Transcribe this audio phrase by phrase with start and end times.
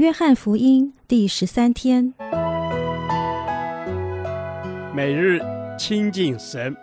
[0.00, 2.14] 约翰福音第十三天，
[4.96, 5.38] 每日
[5.78, 6.74] 亲近神，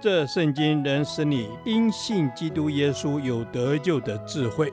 [0.00, 4.72] 这圣经能使你因信基督耶稣有得救的智慧。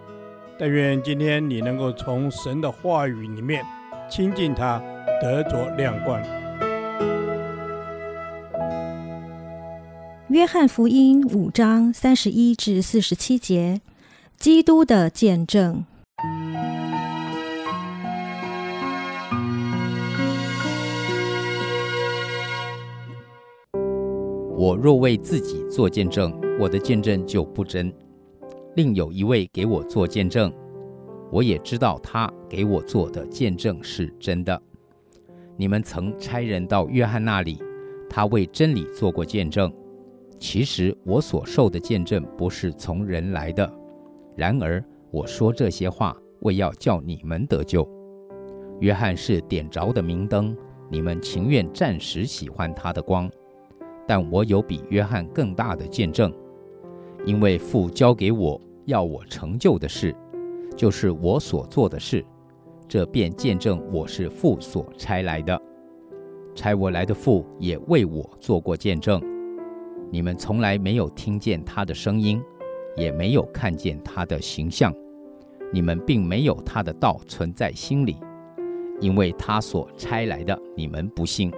[0.57, 3.61] 但愿今天你能够从神的话语里面
[4.10, 4.82] 亲近他，
[5.21, 6.23] 得着亮光。
[10.30, 13.82] 约翰福音五章三十一至四十七节，
[14.38, 15.84] 基督的见证。
[24.57, 27.93] 我若为自己做见证，我的见证就不真。
[28.75, 30.50] 另有一位给我做见证，
[31.29, 34.61] 我也知道他给我做的见证是真的。
[35.58, 37.61] 你们曾差人到约翰那里，
[38.09, 39.69] 他为真理做过见证。
[40.39, 43.69] 其实我所受的见证不是从人来的。
[44.38, 47.85] 然而我说这些话，为要叫你们得救。
[48.80, 50.55] 约翰是点着的明灯，
[50.89, 53.30] 你们情愿暂时喜欢他的光。
[54.08, 56.31] 但我有比约翰更大的见证，
[57.25, 60.16] 因为父交给我要我成就的事，
[60.75, 62.23] 就是我所做的事，
[62.88, 65.59] 这便见证我是父所差来的。
[66.53, 69.20] 差我来的父也为我做过见证。
[70.11, 72.42] 你们从来没有听见他的声音，
[72.95, 74.94] 也没有看见他的形象，
[75.73, 78.17] 你们并没有他的道存在心里，
[79.02, 81.52] 因为他所差来的你们不信。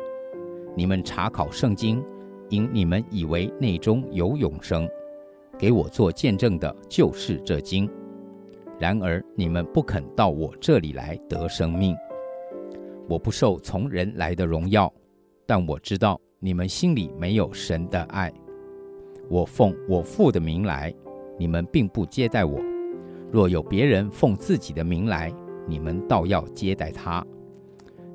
[0.75, 2.01] 你们查考圣经。
[2.49, 4.87] 因你们以为内中有永生，
[5.57, 7.89] 给我做见证的就是这经。
[8.79, 11.95] 然而你们不肯到我这里来得生命。
[13.09, 14.91] 我不受从人来的荣耀，
[15.45, 18.31] 但我知道你们心里没有神的爱。
[19.29, 20.93] 我奉我父的名来，
[21.37, 22.59] 你们并不接待我；
[23.31, 25.33] 若有别人奉自己的名来，
[25.65, 27.25] 你们倒要接待他。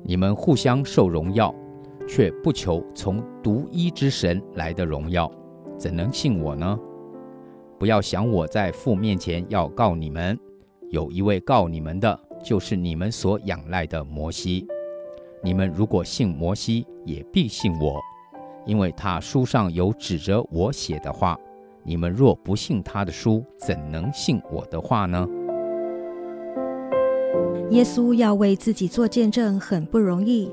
[0.03, 1.53] 你们互相受荣耀。
[2.07, 5.31] 却不求从独一之神来的荣耀，
[5.77, 6.79] 怎能信我呢？
[7.79, 10.39] 不要想我在父面前要告你们，
[10.89, 14.65] 有一位告你们的，就是你们所仰赖的摩西。
[15.41, 17.99] 你们如果信摩西，也必信我，
[18.65, 21.37] 因为他书上有指着我写的话。
[21.85, 25.27] 你们若不信他的书，怎能信我的话呢？
[27.71, 30.49] 耶稣要为自己做见证，很不容易。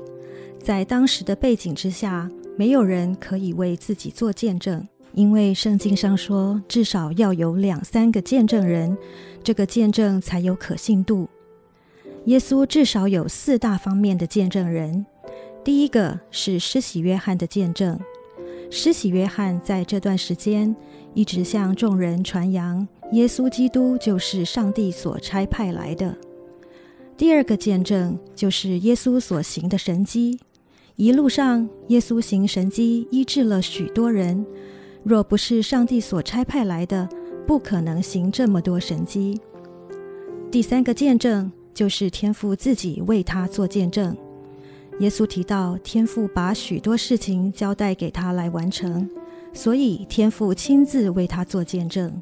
[0.63, 8.95] 在当时的背景之下，没有人可以为自己做见证，因为圣经上说，至少要有两三个见证人，
[9.43, 11.27] 这个见证才有可信度。
[12.25, 15.03] 耶稣至少有四大方面的见证人。
[15.63, 17.99] 第一个是施洗约翰的见证，
[18.69, 20.75] 施洗约翰在这段时间
[21.15, 26.15] 一直向众人传扬，耶稣基督就是上帝所差派来的。
[27.17, 30.39] 第二个见证就是耶稣所行的神迹。
[31.01, 34.45] 一路上，耶稣行神迹，医治了许多人。
[35.03, 37.09] 若不是上帝所差派来的，
[37.47, 39.41] 不可能行这么多神迹。
[40.51, 44.15] 第三个见证就是天父自己为他做见证。
[44.99, 49.09] 耶稣提到，天父把许多事情交代给他来完成，
[49.53, 52.13] 所以天父亲自为他做见证。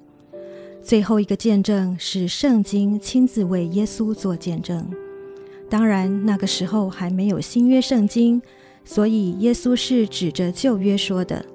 [0.82, 4.90] 最后一个见证是圣经亲自为耶稣做见证。
[5.70, 8.42] 当然，那个时候还没有新约圣经。
[8.92, 11.46] 所以，耶稣是指着旧约说的。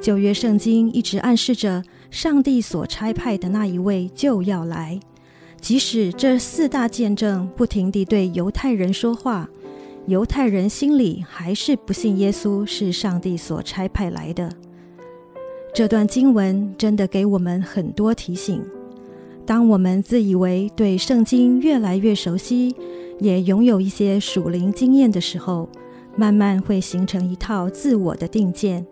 [0.00, 1.82] 旧约圣经一直暗示着
[2.12, 5.00] 上帝所差派的那一位就要来。
[5.60, 9.48] 即使这四大见证不停地对犹太人说话，
[10.06, 14.48] 犹太人心里还是不信耶稣是上帝所差派来的。
[15.74, 18.62] 这段经文真的给我们很多提醒。
[19.44, 22.76] 当我们自以为对圣经越来越熟悉，
[23.18, 25.68] 也拥有一些属灵经验的时候，
[26.16, 28.86] 慢慢会形成一套自我的定见，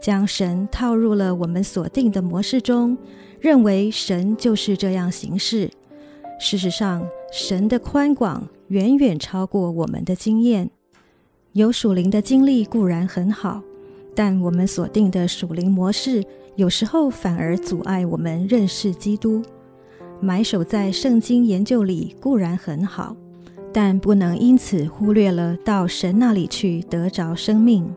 [0.00, 2.96] 将神套入了我们所定的模式中，
[3.40, 5.70] 认为神就是这样行事。
[6.38, 10.70] 事实上，神的宽广远远超过我们的经验。
[11.52, 13.60] 有属灵的经历固然很好，
[14.14, 16.24] 但我们所定的属灵模式，
[16.54, 19.42] 有时候反而阻碍我们认识基督。
[20.20, 23.16] 埋首在圣经研究里固然很好。
[23.72, 27.88] 但不能因此忽略了到神那里去得着生命。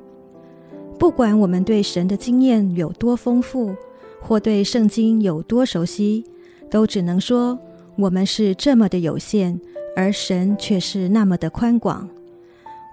[1.00, 3.76] 不管我们对神的经验有多丰富，
[4.22, 6.24] 或对圣经有多熟悉，
[6.70, 7.58] 都只能说
[7.98, 9.60] 我们是这么的有限，
[9.96, 12.08] 而神却是那么的宽广。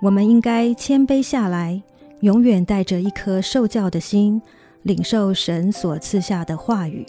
[0.03, 1.83] 我们应该谦卑下来，
[2.21, 4.41] 永远带着一颗受教的心，
[4.83, 7.07] 领受神所赐下的话语。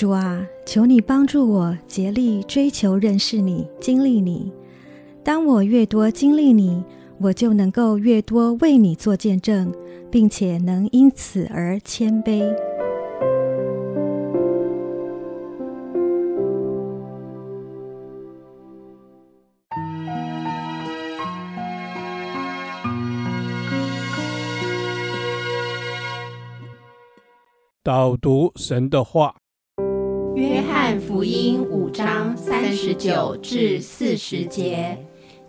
[0.00, 4.50] 主啊，求你帮助我竭力追求认识你、经历你。
[5.22, 6.82] 当我越多经历你，
[7.18, 9.70] 我就能够越多为你做见证，
[10.10, 12.50] 并且能因此而谦卑。
[27.82, 29.34] 导读神的话，
[30.98, 34.96] 《福音》五章三十九至四十节：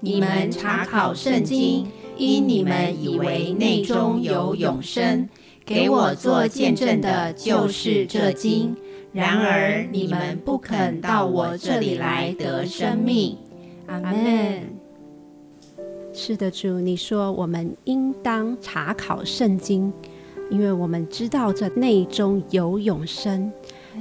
[0.02, 5.30] 你们查考圣经，因你们以为内中有永生，
[5.66, 8.76] 给我做见证的就是这经。
[9.14, 13.38] 然而你们不肯到我这里来得生命。
[13.88, 14.62] 阿门。
[16.14, 19.94] 是的，主，你说我们应当查考圣经。
[20.50, 23.50] 因为我们知道这内中有永生，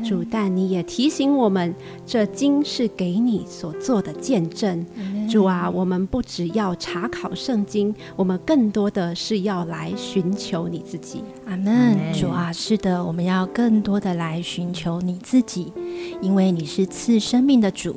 [0.05, 1.75] 主，但你也提醒我们，
[2.07, 4.85] 这经是给你所做的见证。
[5.29, 11.23] 主啊，我们不只要查考圣经，我们更多的是要来寻求你自己。
[11.47, 11.97] 阿门。
[12.13, 15.73] 主啊，是的，我们要更多的来寻求你自己，
[16.21, 17.97] 因为你是赐生命的主。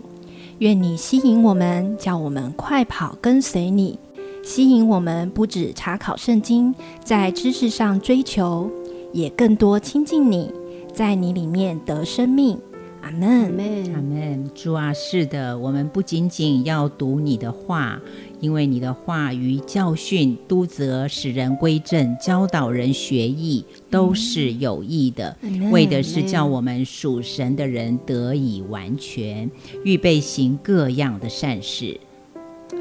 [0.60, 3.98] 愿你吸引我们，叫我们快跑跟随你。
[4.44, 8.70] 吸引我们不止查考圣经，在知识上追求，
[9.12, 10.52] 也更多亲近你，
[10.94, 12.58] 在你里面得生命。
[13.02, 14.50] 阿门，阿门，阿门。
[14.56, 18.00] 主啊，是的，我们不仅仅要读你的话，
[18.40, 29.52] 因为你的话与教训、督责、使人归正、教导人学义，都是有益的，嗯、为的是叫我们属神的人得以完全，
[29.84, 32.00] 预备行各样的善事。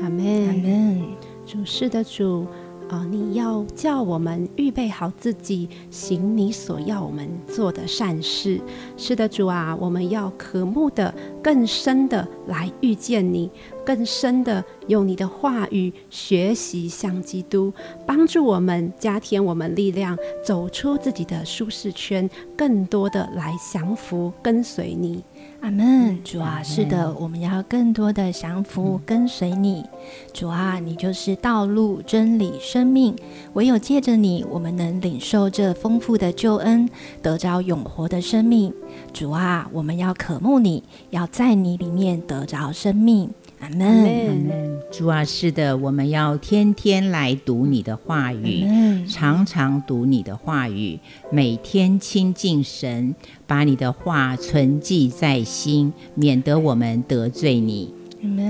[0.01, 1.03] 阿门，阿门。
[1.45, 2.47] 主是的主，
[2.93, 8.61] 啊、你要叫我们预备好自己，行你所要我们做的善事。
[8.99, 11.13] 是的，主啊，我们要渴慕的
[11.43, 13.51] 更深的来遇见你，
[13.85, 17.73] 更深的用你的话语学习像基督，
[18.07, 25.23] 帮助我们加添我们力量，走出自己的舒适圈，更多的来降服跟随你。
[25.61, 29.85] 阿门，主啊，是的，我们要更多的降服跟随你。
[30.33, 33.15] 主啊，你就是道路、真理、生命，
[33.53, 36.89] 唯有借着你，我们能领受这丰富的救恩，
[37.23, 38.75] 得着永活的生命。
[39.13, 43.31] 主啊，我们要渴慕你，要在你里面得着生命。
[43.63, 44.83] 阿门。
[44.91, 48.67] 主啊，是的，我们要天天来读你的话语，
[49.07, 50.99] 常常读你的话语，
[51.31, 53.15] 每天亲近神，
[53.47, 57.95] 把你的话存记在心，免得我们得罪你。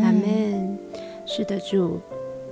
[0.03, 0.79] 阿门。
[1.27, 2.01] 是的，主，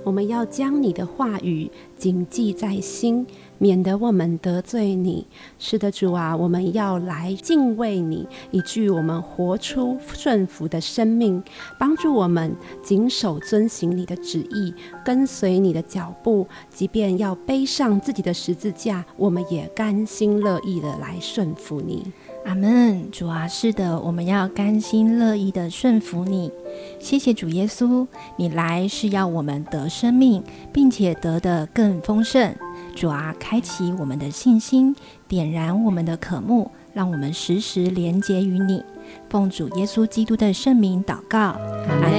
[0.03, 3.25] 我们要将你的话语谨记在心。
[3.61, 5.27] 免得我们得罪你。
[5.59, 11.43] 是的，主啊，我们要来敬畏你，以至我们活出顺服的生命，
[11.77, 14.73] 帮助我们谨守遵行你的旨意，
[15.05, 16.47] 跟随你的脚步。
[16.71, 22.11] 即便要背上自己的十字架，我们也甘心乐意的来顺服你。
[22.45, 23.11] 阿门。
[23.11, 26.51] 主啊，是的，我们要甘心乐意的顺服你。
[26.99, 28.07] 谢谢主耶稣，
[28.37, 30.41] 你来是要我们得生命，
[30.73, 32.55] 并且得的更丰盛。
[32.95, 34.95] 主啊，开启我们的信心，
[35.27, 38.83] 点燃我们的渴慕，让我们时时连结于你。
[39.29, 42.11] 奉主耶稣基督的圣名祷告，阿门。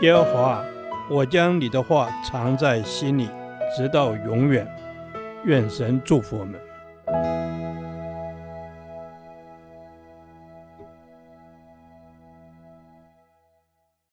[0.00, 0.64] 耶和华，
[1.10, 3.28] 我将你的话藏在心里，
[3.76, 4.66] 直到永远。
[5.44, 6.58] 愿神祝福我们。